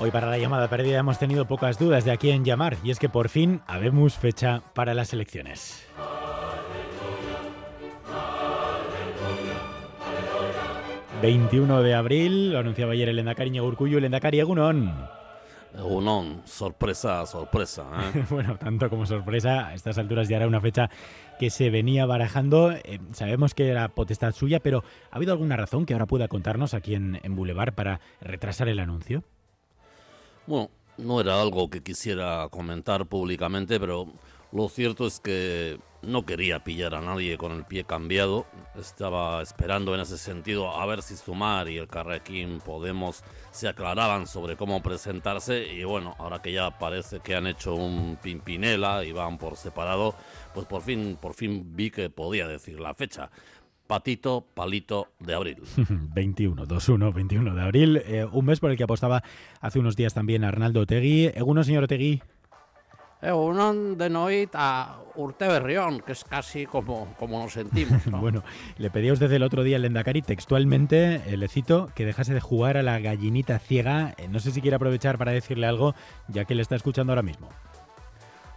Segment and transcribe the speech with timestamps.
[0.00, 3.00] Hoy para la llamada perdida hemos tenido pocas dudas de a quién llamar y es
[3.00, 5.84] que por fin habemos fecha para las elecciones.
[11.20, 14.94] 21 de abril, lo anunciaba ayer el Endacari Ñegurcuyo, el Endacari Egunon.
[15.76, 17.88] Egunon, sorpresa, sorpresa.
[18.14, 18.24] ¿eh?
[18.30, 20.90] bueno, tanto como sorpresa, a estas alturas ya era una fecha
[21.40, 22.70] que se venía barajando.
[22.70, 26.72] Eh, sabemos que era potestad suya, pero ¿ha habido alguna razón que ahora pueda contarnos
[26.72, 29.24] aquí en, en Boulevard para retrasar el anuncio?
[30.48, 34.06] Bueno, no era algo que quisiera comentar públicamente, pero
[34.50, 38.46] lo cierto es que no quería pillar a nadie con el pie cambiado.
[38.74, 44.26] Estaba esperando en ese sentido a ver si Sumar y el Carrequín Podemos se aclaraban
[44.26, 45.66] sobre cómo presentarse.
[45.70, 50.14] Y bueno, ahora que ya parece que han hecho un pimpinela y van por separado,
[50.54, 53.30] pues por fin, por fin vi que podía decir la fecha.
[53.88, 55.62] Patito, palito de abril.
[56.14, 57.96] 21, 21, 21 de abril.
[58.04, 59.22] Eh, un mes por el que apostaba
[59.62, 61.28] hace unos días también Arnaldo Otegui.
[61.34, 62.22] ¿Eguno, señor Otegui?
[63.22, 68.04] uno de noit a Urte Berrión, que es casi como, como nos sentimos.
[68.20, 68.44] bueno,
[68.76, 72.40] le pedía usted el otro día al Lendakari textualmente, eh, le cito, que dejase de
[72.40, 74.14] jugar a la gallinita ciega.
[74.18, 75.94] Eh, no sé si quiere aprovechar para decirle algo,
[76.28, 77.48] ya que le está escuchando ahora mismo.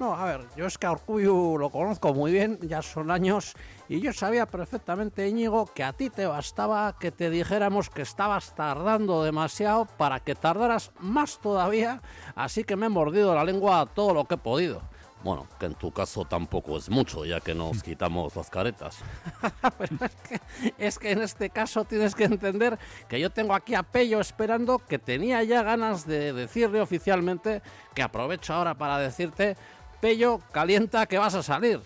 [0.00, 3.54] No, a ver, yo es que a Orcuyo lo conozco muy bien, ya son años,
[3.88, 8.56] y yo sabía perfectamente, Íñigo, que a ti te bastaba que te dijéramos que estabas
[8.56, 12.02] tardando demasiado para que tardaras más todavía,
[12.34, 14.82] así que me he mordido la lengua todo lo que he podido.
[15.22, 18.98] Bueno, que en tu caso tampoco es mucho, ya que nos quitamos las caretas.
[19.78, 20.40] Pero es que,
[20.76, 22.78] es que en este caso tienes que entender
[23.08, 27.62] que yo tengo aquí a Pello esperando que tenía ya ganas de decirle oficialmente
[27.94, 29.56] que aprovecho ahora para decirte
[30.04, 31.80] Pello, calienta que vas a salir.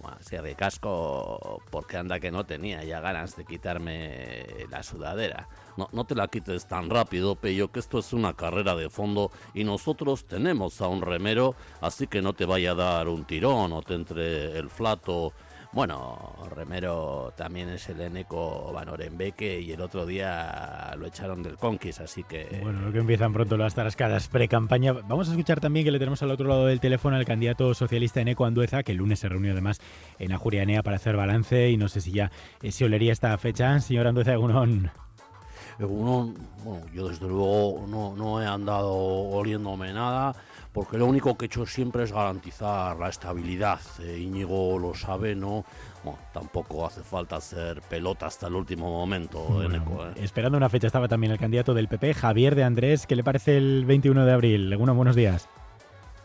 [0.00, 5.48] Bueno, si de casco, porque anda que no tenía ya ganas de quitarme la sudadera.
[5.76, 9.30] No, no te la quites tan rápido, Pello, que esto es una carrera de fondo
[9.54, 13.72] y nosotros tenemos a un remero, así que no te vaya a dar un tirón
[13.72, 15.32] o te entre el flato
[15.72, 21.56] bueno, Remero también es el Eneco Van Orenbeque y el otro día lo echaron del
[21.56, 22.60] Conquist, así que...
[22.62, 24.92] Bueno, lo que empiezan pronto las tarascadas pre-campaña.
[24.92, 28.20] Vamos a escuchar también que le tenemos al otro lado del teléfono al candidato socialista
[28.20, 29.80] Eneco Andueza, que el lunes se reunió además
[30.18, 32.30] en Ajurianea para hacer balance y no sé si ya
[32.68, 33.78] se olería esta fecha.
[33.80, 34.90] Señor Andueza, Egunon.
[35.80, 40.34] Egunon, bueno, yo desde luego no, no he andado oliéndome nada
[40.72, 43.80] porque lo único que he hecho siempre es garantizar la estabilidad.
[44.00, 45.64] Eh, Íñigo lo sabe, ¿no?
[46.04, 49.62] Bueno, tampoco hace falta hacer pelota hasta el último momento.
[49.62, 50.12] Eneco, ¿eh?
[50.16, 53.06] Esperando una fecha estaba también el candidato del PP, Javier de Andrés.
[53.06, 54.72] ¿Qué le parece el 21 de abril?
[54.72, 55.48] Algunos buenos días.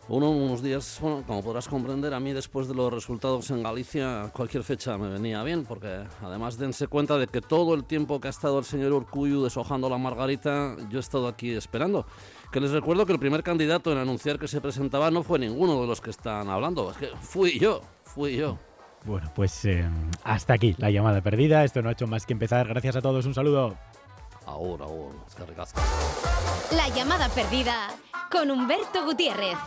[0.07, 4.29] Uno, unos días, bueno, como podrás comprender, a mí después de los resultados en Galicia,
[4.33, 8.27] cualquier fecha me venía bien, porque además dense cuenta de que todo el tiempo que
[8.27, 12.05] ha estado el señor Urcuyu deshojando la margarita, yo he estado aquí esperando.
[12.51, 15.81] Que les recuerdo que el primer candidato en anunciar que se presentaba no fue ninguno
[15.81, 18.59] de los que están hablando, es que fui yo, fui yo.
[19.05, 19.89] Bueno, pues eh,
[20.23, 21.63] hasta aquí la llamada perdida.
[21.63, 22.67] Esto no ha hecho más que empezar.
[22.67, 23.75] Gracias a todos, un saludo.
[24.45, 27.89] Ahora, ahora, es que La llamada perdida
[28.31, 29.57] con Humberto Gutiérrez.